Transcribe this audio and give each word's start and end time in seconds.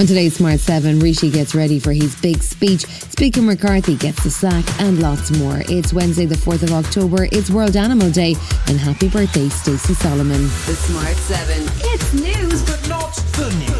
On 0.00 0.06
today's 0.06 0.36
Smart 0.36 0.60
7, 0.60 0.98
Rishi 0.98 1.30
gets 1.30 1.54
ready 1.54 1.78
for 1.78 1.92
his 1.92 2.18
big 2.22 2.42
speech. 2.42 2.86
Speaker 2.86 3.42
McCarthy 3.42 3.96
gets 3.96 4.24
the 4.24 4.30
sack 4.30 4.64
and 4.80 4.98
lots 4.98 5.30
more. 5.30 5.62
It's 5.68 5.92
Wednesday, 5.92 6.24
the 6.24 6.36
4th 6.36 6.62
of 6.62 6.72
October. 6.72 7.28
It's 7.32 7.50
World 7.50 7.76
Animal 7.76 8.10
Day. 8.10 8.34
And 8.68 8.78
happy 8.78 9.10
birthday, 9.10 9.50
Stacey 9.50 9.92
Solomon. 9.92 10.40
The 10.40 10.74
Smart 10.74 11.16
7. 11.16 11.68
It's 11.80 12.14
news, 12.14 12.62
but 12.62 12.88
not 12.88 13.14
the 13.36 13.50
news. 13.58 13.79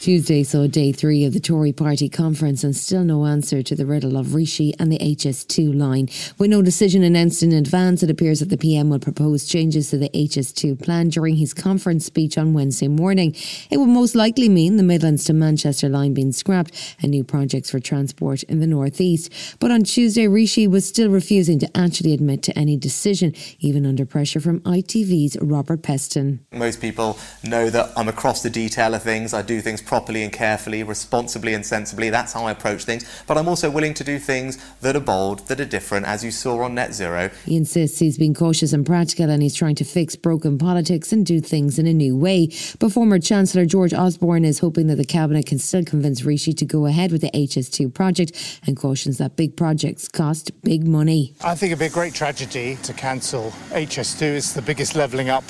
Tuesday 0.00 0.44
saw 0.44 0.68
day 0.68 0.92
three 0.92 1.24
of 1.24 1.32
the 1.32 1.40
Tory 1.40 1.72
party 1.72 2.08
conference 2.08 2.62
and 2.62 2.76
still 2.76 3.02
no 3.02 3.26
answer 3.26 3.64
to 3.64 3.74
the 3.74 3.84
riddle 3.84 4.16
of 4.16 4.32
Rishi 4.32 4.72
and 4.78 4.92
the 4.92 4.98
HS2 4.98 5.76
line. 5.76 6.08
With 6.38 6.50
no 6.50 6.62
decision 6.62 7.02
announced 7.02 7.42
in 7.42 7.52
advance, 7.52 8.04
it 8.04 8.10
appears 8.10 8.38
that 8.38 8.48
the 8.48 8.56
PM 8.56 8.90
will 8.90 9.00
propose 9.00 9.44
changes 9.44 9.90
to 9.90 9.98
the 9.98 10.08
HS2 10.10 10.80
plan 10.80 11.08
during 11.08 11.34
his 11.34 11.52
conference 11.52 12.06
speech 12.06 12.38
on 12.38 12.54
Wednesday 12.54 12.86
morning. 12.86 13.34
It 13.72 13.78
would 13.78 13.88
most 13.88 14.14
likely 14.14 14.48
mean 14.48 14.76
the 14.76 14.84
Midlands 14.84 15.24
to 15.24 15.32
Manchester 15.32 15.88
line 15.88 16.14
being 16.14 16.30
scrapped 16.30 16.96
and 17.02 17.10
new 17.10 17.24
projects 17.24 17.70
for 17.70 17.80
transport 17.80 18.44
in 18.44 18.60
the 18.60 18.68
northeast. 18.68 19.32
But 19.58 19.72
on 19.72 19.82
Tuesday, 19.82 20.28
Rishi 20.28 20.68
was 20.68 20.86
still 20.86 21.10
refusing 21.10 21.58
to 21.58 21.76
actually 21.76 22.14
admit 22.14 22.44
to 22.44 22.56
any 22.56 22.76
decision, 22.76 23.34
even 23.58 23.84
under 23.84 24.06
pressure 24.06 24.38
from 24.38 24.60
ITV's 24.60 25.36
Robert 25.40 25.82
Peston. 25.82 26.38
Most 26.52 26.80
people 26.80 27.18
know 27.42 27.68
that 27.68 27.90
I'm 27.96 28.06
across 28.06 28.44
the 28.44 28.50
detail 28.50 28.94
of 28.94 29.02
things. 29.02 29.34
I 29.34 29.42
do 29.42 29.60
things 29.60 29.82
properly 29.88 30.22
and 30.22 30.32
carefully, 30.32 30.82
responsibly 30.82 31.54
and 31.54 31.64
sensibly. 31.64 32.10
That's 32.10 32.34
how 32.34 32.44
I 32.44 32.52
approach 32.52 32.84
things. 32.84 33.04
But 33.26 33.38
I'm 33.38 33.48
also 33.48 33.70
willing 33.70 33.94
to 33.94 34.04
do 34.04 34.18
things 34.18 34.58
that 34.82 34.94
are 34.94 35.00
bold, 35.00 35.48
that 35.48 35.58
are 35.60 35.64
different, 35.64 36.06
as 36.06 36.22
you 36.22 36.30
saw 36.30 36.60
on 36.62 36.74
Net 36.74 36.92
Zero. 36.92 37.30
He 37.46 37.56
insists 37.56 37.98
he's 37.98 38.18
being 38.18 38.34
cautious 38.34 38.74
and 38.74 38.84
practical 38.84 39.30
and 39.30 39.42
he's 39.42 39.54
trying 39.54 39.76
to 39.76 39.84
fix 39.84 40.14
broken 40.14 40.58
politics 40.58 41.10
and 41.10 41.24
do 41.24 41.40
things 41.40 41.78
in 41.78 41.86
a 41.86 41.94
new 41.94 42.14
way. 42.14 42.50
But 42.78 42.92
former 42.92 43.18
Chancellor 43.18 43.64
George 43.64 43.94
Osborne 43.94 44.44
is 44.44 44.58
hoping 44.58 44.88
that 44.88 44.96
the 44.96 45.06
Cabinet 45.06 45.46
can 45.46 45.58
still 45.58 45.84
convince 45.84 46.22
Rishi 46.22 46.52
to 46.52 46.66
go 46.66 46.84
ahead 46.84 47.10
with 47.10 47.22
the 47.22 47.30
HS2 47.30 47.92
project 47.92 48.60
and 48.66 48.76
cautions 48.76 49.16
that 49.16 49.36
big 49.36 49.56
projects 49.56 50.06
cost 50.06 50.50
big 50.62 50.86
money. 50.86 51.34
I 51.42 51.54
think 51.54 51.72
it'd 51.72 51.78
be 51.78 51.86
a 51.86 51.90
great 51.90 52.12
tragedy 52.12 52.76
to 52.82 52.92
cancel 52.92 53.52
HS2. 53.70 54.36
It's 54.36 54.52
the 54.52 54.60
biggest 54.60 54.94
levelling 54.94 55.30
up 55.30 55.44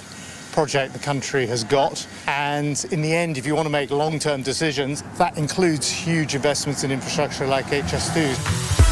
project 0.58 0.92
the 0.92 0.98
country 0.98 1.46
has 1.46 1.62
got. 1.62 2.04
And 2.26 2.84
in 2.90 3.00
the 3.00 3.14
end, 3.14 3.38
if 3.38 3.46
you 3.46 3.54
want 3.54 3.66
to 3.66 3.70
make 3.70 3.92
long 3.92 4.18
term 4.18 4.42
decisions, 4.42 5.04
that 5.16 5.38
includes 5.38 5.88
huge 5.88 6.34
investments 6.34 6.82
in 6.82 6.90
infrastructure 6.90 7.46
like 7.46 7.66
HS2. 7.66 8.87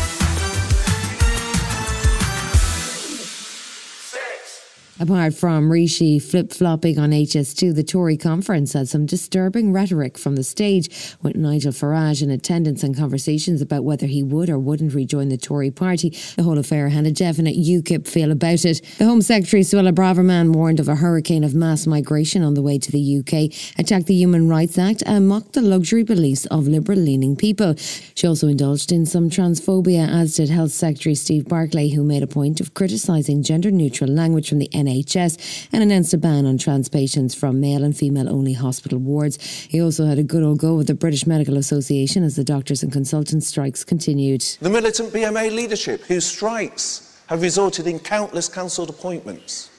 Apart 4.98 5.34
from 5.34 5.70
Rishi 5.70 6.18
flip 6.18 6.50
flopping 6.50 6.98
on 6.98 7.10
HS2, 7.10 7.74
the 7.74 7.84
Tory 7.84 8.16
conference 8.16 8.72
had 8.72 8.88
some 8.88 9.04
disturbing 9.04 9.70
rhetoric 9.70 10.16
from 10.16 10.36
the 10.36 10.42
stage, 10.42 11.14
with 11.22 11.36
Nigel 11.36 11.72
Farage 11.72 12.22
in 12.22 12.30
attendance 12.30 12.82
and 12.82 12.96
conversations 12.96 13.60
about 13.60 13.84
whether 13.84 14.06
he 14.06 14.22
would 14.22 14.48
or 14.48 14.58
wouldn't 14.58 14.94
rejoin 14.94 15.28
the 15.28 15.36
Tory 15.36 15.70
party. 15.70 16.16
The 16.36 16.44
whole 16.44 16.56
affair 16.56 16.88
had 16.88 17.04
a 17.04 17.12
definite 17.12 17.56
UKIP 17.56 18.08
feel 18.08 18.32
about 18.32 18.64
it. 18.64 18.80
The 18.96 19.04
Home 19.04 19.20
Secretary 19.20 19.62
Suella 19.62 19.92
Braverman 19.92 20.54
warned 20.54 20.80
of 20.80 20.88
a 20.88 20.96
hurricane 20.96 21.44
of 21.44 21.54
mass 21.54 21.86
migration 21.86 22.42
on 22.42 22.54
the 22.54 22.62
way 22.62 22.78
to 22.78 22.90
the 22.90 23.18
UK, 23.18 23.78
attacked 23.78 24.06
the 24.06 24.14
Human 24.14 24.48
Rights 24.48 24.78
Act, 24.78 25.02
and 25.04 25.28
mocked 25.28 25.52
the 25.52 25.60
luxury 25.60 26.04
beliefs 26.04 26.46
of 26.46 26.68
liberal 26.68 26.98
leaning 26.98 27.36
people. 27.36 27.74
She 28.14 28.26
also 28.26 28.48
indulged 28.48 28.90
in 28.92 29.04
some 29.04 29.28
transphobia, 29.28 30.08
as 30.08 30.36
did 30.36 30.48
Health 30.48 30.72
Secretary 30.72 31.14
Steve 31.14 31.46
Barclay, 31.46 31.90
who 31.90 32.02
made 32.02 32.22
a 32.22 32.26
point 32.26 32.62
of 32.62 32.72
criticising 32.72 33.42
gender 33.42 33.70
neutral 33.70 34.08
language 34.08 34.48
from 34.48 34.58
the 34.58 34.68
NHS 34.68 34.85
and 34.86 35.82
announced 35.82 36.14
a 36.14 36.18
ban 36.18 36.46
on 36.46 36.58
trans 36.58 36.88
patients 36.88 37.34
from 37.34 37.60
male 37.60 37.84
and 37.84 37.96
female 37.96 38.28
only 38.28 38.52
hospital 38.52 38.98
wards. 38.98 39.42
He 39.42 39.80
also 39.80 40.06
had 40.06 40.18
a 40.18 40.22
good 40.22 40.42
old 40.42 40.58
go 40.58 40.74
with 40.74 40.86
the 40.86 40.94
British 40.94 41.26
Medical 41.26 41.56
Association 41.56 42.22
as 42.22 42.36
the 42.36 42.44
doctors 42.44 42.82
and 42.82 42.92
consultants 42.92 43.46
strikes 43.46 43.84
continued. 43.84 44.42
The 44.60 44.70
militant 44.70 45.12
BMA 45.12 45.54
leadership, 45.54 46.02
whose 46.04 46.24
strikes 46.24 47.20
have 47.26 47.42
resulted 47.42 47.86
in 47.86 47.98
countless 47.98 48.48
cancelled 48.48 48.90
appointments 48.90 49.70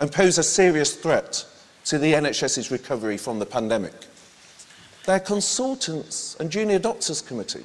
and 0.00 0.10
pose 0.10 0.38
a 0.38 0.42
serious 0.42 0.96
threat 0.96 1.44
to 1.84 1.98
the 1.98 2.12
NHS's 2.12 2.70
recovery 2.70 3.16
from 3.16 3.38
the 3.38 3.46
pandemic. 3.46 3.94
Their 5.06 5.20
consultants 5.20 6.36
and 6.38 6.50
junior 6.50 6.78
doctors 6.78 7.22
committee 7.22 7.64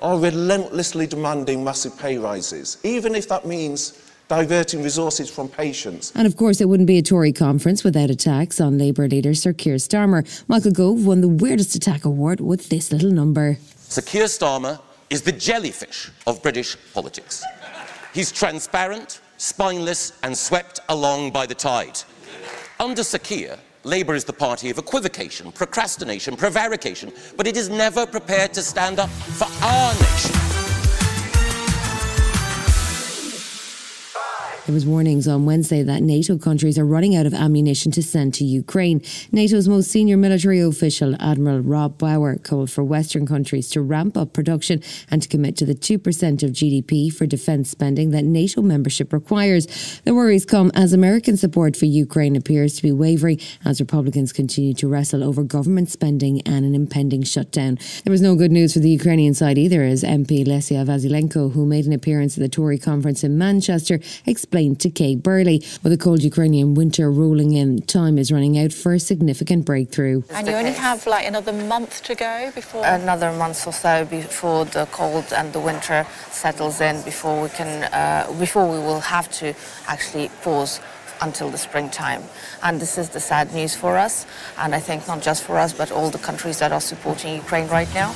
are 0.00 0.18
relentlessly 0.18 1.06
demanding 1.06 1.64
massive 1.64 1.98
pay 1.98 2.18
rises, 2.18 2.78
even 2.84 3.14
if 3.14 3.28
that 3.28 3.46
means 3.46 4.07
diverting 4.28 4.82
resources 4.82 5.30
from 5.30 5.48
patients. 5.48 6.12
And 6.14 6.26
of 6.26 6.36
course, 6.36 6.60
it 6.60 6.68
wouldn't 6.68 6.86
be 6.86 6.98
a 6.98 7.02
Tory 7.02 7.32
conference 7.32 7.82
without 7.82 8.10
attacks 8.10 8.60
on 8.60 8.78
Labour 8.78 9.08
leader 9.08 9.34
Sir 9.34 9.52
Keir 9.52 9.76
Starmer. 9.76 10.24
Michael 10.48 10.70
Gove 10.70 11.06
won 11.06 11.20
the 11.20 11.28
Weirdest 11.28 11.74
Attack 11.74 12.04
Award 12.04 12.40
with 12.40 12.68
this 12.68 12.92
little 12.92 13.10
number. 13.10 13.58
Sir 13.76 14.02
Keir 14.02 14.26
Starmer 14.26 14.80
is 15.10 15.22
the 15.22 15.32
jellyfish 15.32 16.10
of 16.26 16.42
British 16.42 16.76
politics. 16.92 17.42
He's 18.12 18.30
transparent, 18.30 19.20
spineless, 19.38 20.12
and 20.22 20.36
swept 20.36 20.80
along 20.88 21.30
by 21.30 21.46
the 21.46 21.54
tide. 21.54 22.00
Under 22.78 23.02
Sir 23.02 23.18
Keir, 23.18 23.58
Labour 23.84 24.14
is 24.14 24.24
the 24.24 24.32
party 24.32 24.70
of 24.70 24.78
equivocation, 24.78 25.50
procrastination, 25.52 26.36
prevarication, 26.36 27.12
but 27.36 27.46
it 27.46 27.56
is 27.56 27.68
never 27.68 28.06
prepared 28.06 28.52
to 28.54 28.62
stand 28.62 28.98
up 28.98 29.08
for 29.08 29.46
our 29.64 29.94
nation. 29.94 30.47
There 34.68 34.74
was 34.74 34.84
warnings 34.84 35.26
on 35.26 35.46
Wednesday 35.46 35.82
that 35.82 36.02
NATO 36.02 36.36
countries 36.36 36.78
are 36.78 36.84
running 36.84 37.16
out 37.16 37.24
of 37.24 37.32
ammunition 37.32 37.90
to 37.92 38.02
send 38.02 38.34
to 38.34 38.44
Ukraine. 38.44 39.00
NATO's 39.32 39.66
most 39.66 39.90
senior 39.90 40.18
military 40.18 40.60
official, 40.60 41.16
Admiral 41.18 41.60
Rob 41.60 41.96
Bauer, 41.96 42.36
called 42.36 42.70
for 42.70 42.84
Western 42.84 43.26
countries 43.26 43.70
to 43.70 43.80
ramp 43.80 44.14
up 44.18 44.34
production 44.34 44.82
and 45.10 45.22
to 45.22 45.28
commit 45.28 45.56
to 45.56 45.64
the 45.64 45.74
2% 45.74 46.42
of 46.42 46.50
GDP 46.50 47.10
for 47.10 47.24
defence 47.24 47.70
spending 47.70 48.10
that 48.10 48.26
NATO 48.26 48.60
membership 48.60 49.10
requires. 49.10 50.02
The 50.04 50.14
worries 50.14 50.44
come 50.44 50.70
as 50.74 50.92
American 50.92 51.38
support 51.38 51.74
for 51.74 51.86
Ukraine 51.86 52.36
appears 52.36 52.76
to 52.76 52.82
be 52.82 52.92
wavering 52.92 53.40
as 53.64 53.80
Republicans 53.80 54.34
continue 54.34 54.74
to 54.74 54.86
wrestle 54.86 55.24
over 55.24 55.44
government 55.44 55.88
spending 55.88 56.42
and 56.42 56.66
an 56.66 56.74
impending 56.74 57.22
shutdown. 57.22 57.78
There 58.04 58.10
was 58.10 58.20
no 58.20 58.36
good 58.36 58.52
news 58.52 58.74
for 58.74 58.80
the 58.80 58.90
Ukrainian 58.90 59.32
side 59.32 59.56
either, 59.56 59.82
as 59.82 60.04
MP 60.04 60.46
Lesia 60.46 60.84
Vasylenko, 60.84 61.52
who 61.54 61.64
made 61.64 61.86
an 61.86 61.94
appearance 61.94 62.36
at 62.36 62.42
the 62.42 62.50
Tory 62.50 62.76
conference 62.76 63.24
in 63.24 63.38
Manchester, 63.38 63.98
explained 64.26 64.57
to 64.58 64.90
Kay 64.90 65.14
Burley. 65.14 65.62
With 65.82 65.92
a 65.92 65.96
cold 65.96 66.22
Ukrainian 66.22 66.74
winter 66.74 67.10
rolling 67.10 67.52
in, 67.52 67.82
time 67.82 68.18
is 68.18 68.32
running 68.32 68.58
out 68.58 68.72
for 68.72 68.92
a 68.94 69.00
significant 69.00 69.64
breakthrough. 69.64 70.22
And 70.30 70.46
you 70.46 70.54
only 70.54 70.72
have 70.72 71.06
like 71.06 71.26
another 71.26 71.52
month 71.52 72.02
to 72.04 72.14
go 72.14 72.50
before. 72.54 72.84
Another 72.84 73.32
month 73.32 73.66
or 73.66 73.72
so 73.72 74.04
before 74.04 74.64
the 74.64 74.86
cold 74.90 75.32
and 75.32 75.52
the 75.52 75.60
winter 75.60 76.06
settles 76.30 76.80
in, 76.80 77.02
before 77.02 77.40
we 77.42 77.48
can, 77.50 77.84
uh, 77.92 78.32
before 78.38 78.68
we 78.68 78.78
will 78.78 79.00
have 79.00 79.30
to 79.40 79.54
actually 79.86 80.28
pause 80.42 80.80
until 81.20 81.50
the 81.50 81.58
springtime. 81.58 82.22
And 82.62 82.80
this 82.80 82.98
is 82.98 83.10
the 83.10 83.20
sad 83.20 83.52
news 83.54 83.74
for 83.74 83.96
us, 83.96 84.26
and 84.58 84.74
I 84.74 84.80
think 84.80 85.06
not 85.06 85.22
just 85.22 85.44
for 85.44 85.58
us, 85.58 85.72
but 85.72 85.90
all 85.92 86.10
the 86.10 86.18
countries 86.18 86.58
that 86.58 86.72
are 86.72 86.80
supporting 86.80 87.34
Ukraine 87.34 87.68
right 87.68 87.92
now. 87.94 88.14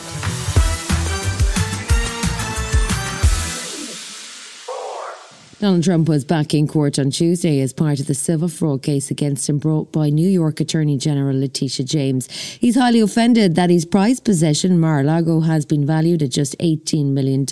Donald 5.63 5.85
Trump 5.85 6.09
was 6.09 6.25
back 6.25 6.55
in 6.55 6.67
court 6.67 6.99
on 6.99 7.09
Tuesday 7.09 7.61
as 7.61 7.73
part 7.73 8.01
of 8.01 8.09
the 8.09 8.15
civil 8.15 8.49
fraud 8.49 8.83
case 8.83 9.13
against 9.13 9.49
him 9.49 9.59
brought 9.59 9.93
by 9.93 10.11
New 10.11 10.29
York 10.29 10.59
Attorney 10.59 10.99
General 10.99 11.39
Letitia 11.39 11.87
James. 11.87 12.29
He's 12.29 12.75
highly 12.75 12.99
offended 12.99 13.55
that 13.55 13.71
his 13.71 13.85
prized 13.85 14.25
possession, 14.25 14.81
Mar-a-Lago, 14.81 15.43
has 15.43 15.65
been 15.65 15.87
valued 15.87 16.21
at 16.21 16.31
just 16.31 16.59
$18 16.59 17.13
million. 17.13 17.47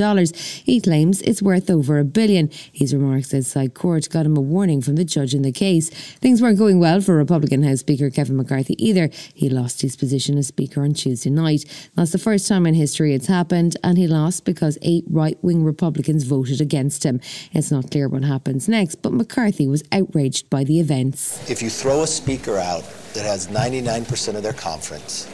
He 0.64 0.80
claims 0.80 1.22
it's 1.22 1.40
worth 1.40 1.70
over 1.70 2.00
a 2.00 2.04
billion. 2.04 2.50
His 2.72 2.92
remarks 2.92 3.32
outside 3.32 3.74
court 3.74 4.08
got 4.10 4.26
him 4.26 4.36
a 4.36 4.40
warning 4.40 4.82
from 4.82 4.96
the 4.96 5.04
judge 5.04 5.32
in 5.32 5.42
the 5.42 5.52
case. 5.52 5.90
Things 6.18 6.42
weren't 6.42 6.58
going 6.58 6.80
well 6.80 7.00
for 7.00 7.14
Republican 7.14 7.62
House 7.62 7.78
Speaker 7.78 8.10
Kevin 8.10 8.36
McCarthy 8.36 8.74
either. 8.84 9.08
He 9.34 9.48
lost 9.48 9.82
his 9.82 9.94
position 9.94 10.36
as 10.36 10.48
Speaker 10.48 10.82
on 10.82 10.94
Tuesday 10.94 11.30
night. 11.30 11.64
That's 11.94 12.10
the 12.10 12.18
first 12.18 12.48
time 12.48 12.66
in 12.66 12.74
history 12.74 13.14
it's 13.14 13.28
happened, 13.28 13.76
and 13.84 13.96
he 13.96 14.08
lost 14.08 14.44
because 14.44 14.78
eight 14.82 15.04
right-wing 15.08 15.62
Republicans 15.62 16.24
voted 16.24 16.60
against 16.60 17.04
him. 17.04 17.20
It's 17.52 17.70
not 17.70 17.88
clear 17.88 17.99
clear 18.00 18.08
what 18.08 18.24
happens 18.24 18.66
next, 18.66 19.02
but 19.02 19.12
McCarthy 19.12 19.66
was 19.66 19.82
outraged 19.92 20.48
by 20.48 20.64
the 20.64 20.80
events. 20.80 21.50
If 21.50 21.60
you 21.60 21.68
throw 21.68 22.02
a 22.02 22.06
speaker 22.06 22.56
out 22.56 22.82
that 23.12 23.26
has 23.26 23.48
99% 23.48 24.36
of 24.36 24.42
their 24.42 24.54
conference, 24.54 25.26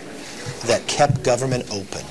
that 0.65 0.85
kept 0.89 1.23
government 1.23 1.65
open, 1.71 2.05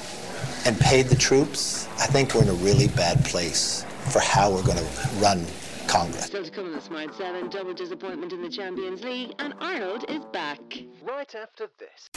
and 0.66 0.80
paid 0.80 1.08
the 1.08 1.16
troops, 1.16 1.88
I 2.00 2.08
think 2.08 2.34
we're 2.34 2.44
in 2.44 2.50
a 2.50 2.54
really 2.64 2.88
bad 2.88 3.26
place 3.26 3.86
for 4.12 4.20
how 4.20 4.50
we're 4.50 4.64
going 4.64 4.78
to 4.78 4.90
run 5.20 5.46
Congress. 5.88 6.28
Still 6.28 6.46
to 6.46 6.52
come 6.52 6.68
on 6.68 6.72
the 6.72 6.80
Smart 6.80 7.14
7, 7.14 7.50
double 7.50 7.74
disappointment 7.74 8.32
in 8.32 8.42
the 8.42 8.50
Champions 8.50 9.04
League, 9.04 9.34
and 9.40 9.54
Arnold 9.60 10.06
is 10.08 10.24
back. 10.32 10.62
Right 11.04 11.36
after 11.36 11.68
this. 11.80 12.10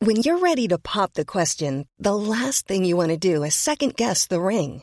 When 0.00 0.16
you're 0.16 0.38
ready 0.38 0.68
to 0.68 0.78
pop 0.78 1.14
the 1.14 1.24
question, 1.24 1.86
the 1.98 2.14
last 2.14 2.66
thing 2.66 2.84
you 2.84 2.96
want 2.98 3.10
to 3.10 3.16
do 3.16 3.42
is 3.42 3.54
second 3.54 3.96
guess 3.96 4.26
the 4.26 4.40
ring. 4.40 4.82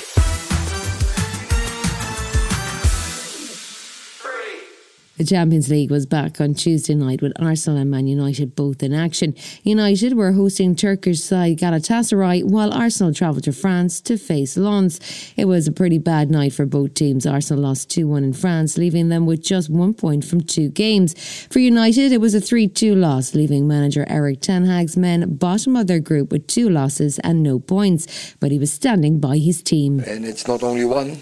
The 5.17 5.25
Champions 5.25 5.69
League 5.69 5.91
was 5.91 6.05
back 6.05 6.39
on 6.39 6.53
Tuesday 6.53 6.95
night 6.95 7.21
with 7.21 7.33
Arsenal 7.39 7.77
and 7.77 7.91
Man 7.91 8.07
United 8.07 8.55
both 8.55 8.81
in 8.81 8.93
action. 8.93 9.35
United 9.61 10.13
were 10.13 10.31
hosting 10.31 10.73
Turkish 10.73 11.19
side 11.19 11.57
Galatasaray 11.59 12.45
while 12.45 12.73
Arsenal 12.73 13.13
travelled 13.13 13.43
to 13.43 13.51
France 13.51 13.99
to 14.01 14.17
face 14.17 14.55
Lens. 14.55 15.01
It 15.35 15.45
was 15.45 15.67
a 15.67 15.71
pretty 15.71 15.97
bad 15.97 16.31
night 16.31 16.53
for 16.53 16.65
both 16.65 16.93
teams. 16.93 17.27
Arsenal 17.27 17.61
lost 17.61 17.91
2 17.91 18.07
1 18.07 18.23
in 18.23 18.33
France, 18.33 18.77
leaving 18.77 19.09
them 19.09 19.25
with 19.25 19.43
just 19.43 19.69
one 19.69 19.93
point 19.93 20.23
from 20.23 20.41
two 20.41 20.69
games. 20.69 21.13
For 21.51 21.59
United, 21.59 22.13
it 22.13 22.21
was 22.21 22.33
a 22.33 22.41
3 22.41 22.69
2 22.69 22.95
loss, 22.95 23.35
leaving 23.35 23.67
manager 23.67 24.05
Erik 24.07 24.39
Ten 24.39 24.65
Hag's 24.65 24.95
men 24.95 25.35
bottom 25.35 25.75
of 25.75 25.87
their 25.87 25.99
group 25.99 26.31
with 26.31 26.47
two 26.47 26.69
losses 26.69 27.19
and 27.19 27.43
no 27.43 27.59
points. 27.59 28.33
But 28.39 28.51
he 28.51 28.57
was 28.57 28.71
standing 28.71 29.19
by 29.19 29.37
his 29.37 29.61
team. 29.61 29.99
And 29.99 30.25
it's 30.25 30.47
not 30.47 30.63
only 30.63 30.85
one 30.85 31.19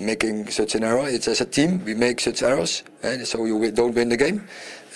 making 0.00 0.48
such 0.48 0.74
an 0.74 0.82
error, 0.82 1.06
it's 1.06 1.28
as 1.28 1.42
a 1.42 1.46
team 1.46 1.84
we 1.84 1.94
make 1.94 2.18
such 2.20 2.42
errors. 2.42 2.82
And 3.02 3.26
so 3.26 3.44
you 3.44 3.70
don't 3.70 3.94
win 3.94 4.08
the 4.08 4.16
game, 4.16 4.46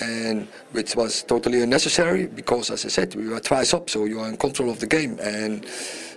and 0.00 0.48
which 0.72 0.96
was 0.96 1.22
totally 1.22 1.62
unnecessary 1.62 2.26
because, 2.26 2.70
as 2.70 2.84
I 2.84 2.88
said, 2.88 3.14
we 3.14 3.28
were 3.28 3.40
twice 3.40 3.74
up, 3.74 3.90
so 3.90 4.06
you 4.06 4.20
are 4.20 4.28
in 4.28 4.36
control 4.36 4.70
of 4.70 4.80
the 4.80 4.86
game, 4.86 5.18
and, 5.20 5.66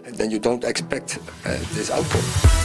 and 0.05 0.15
then 0.15 0.31
you 0.31 0.39
don't 0.39 0.63
expect 0.63 1.19
uh, 1.45 1.57
this 1.73 1.91
outcome. 1.91 2.62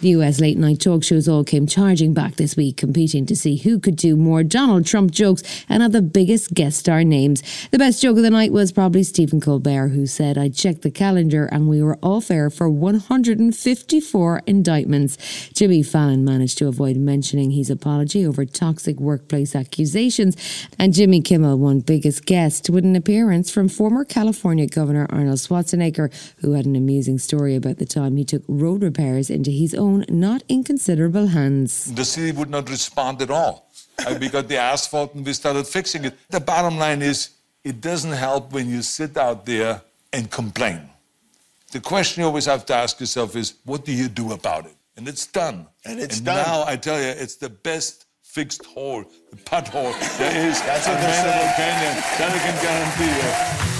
The 0.00 0.10
US 0.10 0.38
late 0.38 0.56
night 0.56 0.78
talk 0.78 1.02
shows 1.02 1.26
all 1.26 1.42
came 1.42 1.66
charging 1.66 2.14
back 2.14 2.36
this 2.36 2.56
week, 2.56 2.76
competing 2.76 3.26
to 3.26 3.34
see 3.34 3.56
who 3.56 3.80
could 3.80 3.96
do 3.96 4.16
more 4.16 4.44
Donald 4.44 4.86
Trump 4.86 5.10
jokes 5.10 5.42
and 5.68 5.82
have 5.82 5.90
the 5.90 6.02
biggest 6.02 6.54
guest 6.54 6.78
star 6.78 7.02
names. 7.02 7.42
The 7.72 7.78
best 7.78 8.00
joke 8.00 8.16
of 8.16 8.22
the 8.22 8.30
night 8.30 8.52
was 8.52 8.70
probably 8.70 9.02
Stephen 9.02 9.40
Colbert, 9.40 9.88
who 9.88 10.06
said, 10.06 10.38
I 10.38 10.50
checked 10.50 10.82
the 10.82 10.92
calendar 10.92 11.46
and 11.46 11.68
we 11.68 11.82
were 11.82 11.98
off 12.00 12.30
air 12.30 12.48
for 12.48 12.70
154 12.70 14.42
indictments. 14.46 15.18
Jimmy 15.52 15.82
Fallon 15.82 16.24
managed 16.24 16.58
to 16.58 16.68
avoid 16.68 16.96
mentioning 16.96 17.50
his 17.50 17.68
apology 17.68 18.24
over 18.24 18.44
toxic 18.44 19.00
workplace 19.00 19.56
accusations, 19.56 20.36
and 20.78 20.94
Jimmy 20.94 21.20
Kimmel 21.20 21.58
won 21.58 21.80
biggest 21.80 22.24
guest 22.24 22.70
with 22.70 22.84
an 22.84 22.94
appearance 22.94 23.50
from 23.50 23.68
former 23.68 24.04
California 24.04 24.68
Governor 24.68 25.08
Arnold 25.10 25.38
Schwarzenegger, 25.38 26.14
who 26.36 26.52
had 26.52 26.66
an 26.66 26.76
amusing 26.76 27.18
story 27.18 27.56
about 27.56 27.78
the 27.78 27.84
time 27.84 28.16
he 28.16 28.22
took 28.22 28.44
road 28.46 28.84
repairs 28.84 29.28
into 29.28 29.50
his 29.50 29.74
own 29.74 29.87
own 29.88 30.04
not 30.08 30.40
inconsiderable 30.56 31.28
hands. 31.38 31.70
The 32.02 32.04
city 32.04 32.32
would 32.38 32.50
not 32.56 32.64
respond 32.76 33.14
at 33.26 33.30
all. 33.30 33.54
Uh, 34.06 34.16
we 34.20 34.26
got 34.28 34.46
the 34.52 34.58
asphalt 34.72 35.14
and 35.14 35.24
we 35.26 35.32
started 35.32 35.66
fixing 35.66 36.02
it. 36.04 36.14
The 36.30 36.40
bottom 36.40 36.76
line 36.84 37.02
is, 37.12 37.18
it 37.64 37.80
doesn't 37.80 38.16
help 38.28 38.52
when 38.52 38.66
you 38.68 38.80
sit 38.82 39.16
out 39.16 39.44
there 39.52 39.82
and 40.12 40.30
complain. 40.30 40.80
The 41.72 41.80
question 41.80 42.22
you 42.22 42.26
always 42.26 42.46
have 42.46 42.64
to 42.66 42.74
ask 42.74 43.00
yourself 43.00 43.36
is, 43.36 43.54
what 43.64 43.84
do 43.84 43.92
you 43.92 44.08
do 44.08 44.32
about 44.32 44.62
it? 44.70 44.76
And 44.96 45.06
it's 45.08 45.26
done. 45.26 45.66
And 45.84 46.00
it's 46.00 46.18
and 46.18 46.26
done. 46.26 46.46
now 46.46 46.64
I 46.66 46.76
tell 46.76 46.98
you, 46.98 47.08
it's 47.08 47.36
the 47.36 47.50
best 47.50 48.06
fixed 48.22 48.64
hole, 48.64 49.04
the 49.30 49.36
pothole 49.36 49.92
there 50.18 50.48
is. 50.48 50.60
That's 50.62 50.86
what 50.86 50.98
they 51.04 51.12
say. 51.24 51.52
Canyon. 51.56 51.94
That 52.18 52.30
I 52.36 52.40
can 52.46 52.56
guarantee 52.64 53.72
you. 53.72 53.77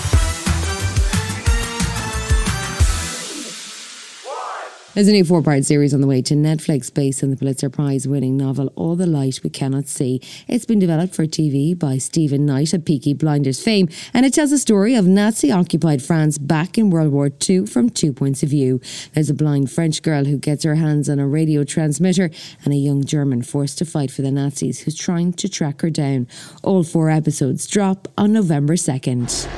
There's 4.94 5.06
a 5.06 5.12
new 5.12 5.25
four 5.25 5.43
part 5.43 5.67
series 5.67 5.93
on 5.93 6.00
the 6.00 6.06
way 6.06 6.23
to 6.23 6.35
Netflix 6.35 6.93
based 6.93 7.23
on 7.23 7.31
the 7.31 7.37
Pulitzer 7.37 7.69
Prize 7.69 8.08
winning 8.08 8.38
novel 8.38 8.73
All 8.75 8.96
the 8.96 9.06
Light 9.06 9.38
We 9.44 9.50
Cannot 9.50 9.87
See. 9.87 10.20
It's 10.49 10.64
been 10.64 10.79
developed 10.79 11.14
for 11.14 11.26
TV 11.26 11.79
by 11.79 11.99
Steven 11.99 12.46
Knight 12.46 12.73
of 12.73 12.87
Peaky 12.87 13.12
Blinders 13.12 13.62
fame, 13.62 13.90
and 14.14 14.25
it 14.25 14.32
tells 14.32 14.49
the 14.49 14.58
story 14.58 14.94
of 14.94 15.06
Nazi 15.06 15.52
occupied 15.52 16.02
France 16.02 16.38
back 16.38 16.79
in 16.79 16.88
World 16.88 17.12
War 17.12 17.31
II 17.49 17.67
from 17.67 17.90
two 17.90 18.14
points 18.14 18.43
of 18.43 18.49
view. 18.49 18.81
There's 19.12 19.29
a 19.29 19.35
blind 19.35 19.70
French 19.70 20.02
girl 20.02 20.25
who 20.25 20.38
gets 20.38 20.64
her 20.64 20.76
hands 20.76 21.11
on 21.11 21.19
a 21.19 21.29
radio 21.29 21.64
transmitter, 21.64 22.31
and 22.64 22.73
a 22.73 22.79
young 22.79 23.05
German 23.05 23.43
forced 23.43 23.76
to 23.79 23.85
fight 23.85 24.11
for 24.11 24.23
the 24.23 24.32
Nazis 24.32 24.81
who's 24.81 24.96
trying 24.96 25.35
to 25.35 25.50
track 25.50 25.82
her 25.82 25.90
down. 25.90 26.26
All 26.62 26.82
four 26.82 27.11
episodes 27.11 27.67
drop 27.67 28.08
on 28.17 28.32
November 28.32 28.75
2nd. 28.75 29.49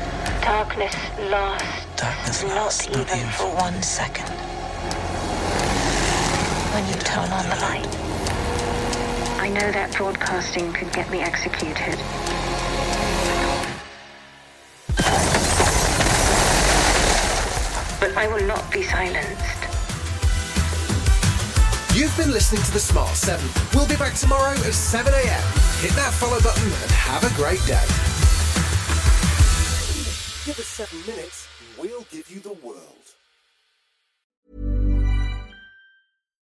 Darkness 0.43 0.95
lost. 1.31 1.97
Darkness 1.97 2.45
lost, 2.45 2.91
not 2.91 3.17
even 3.17 3.31
for 3.31 3.55
one 3.55 3.81
second 3.81 4.50
when 6.73 6.87
you 6.87 6.95
turn 6.95 7.29
on 7.31 7.45
the 7.49 7.57
light. 7.57 7.97
I 9.41 9.49
know 9.49 9.73
that 9.73 9.93
broadcasting 9.97 10.73
could 10.73 10.93
get 10.93 11.11
me 11.11 11.21
executed. 11.21 11.99
But 18.01 18.17
I 18.17 18.29
will 18.29 18.47
not 18.47 18.71
be 18.73 18.83
silenced. 18.83 19.61
You've 21.95 22.17
been 22.17 22.31
listening 22.31 22.63
to 22.63 22.73
The 22.73 22.79
Smart 22.79 23.17
7. 23.17 23.45
We'll 23.75 23.89
be 23.89 23.97
back 23.97 24.15
tomorrow 24.15 24.53
at 24.53 24.75
7 24.75 25.13
a.m. 25.13 25.43
Hit 25.81 25.93
that 25.93 26.13
follow 26.15 26.41
button 26.41 26.65
and 26.65 26.91
have 26.93 27.25
a 27.25 27.35
great 27.35 27.61
day. 27.67 27.83
Give 30.47 30.59
us 30.59 30.67
seven 30.67 31.01
minutes, 31.07 31.49
we'll 31.79 32.07
give 32.11 32.31
you 32.31 32.41
the 32.41 32.55
world. 32.65 33.00